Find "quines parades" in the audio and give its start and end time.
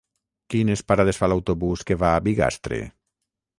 0.53-1.19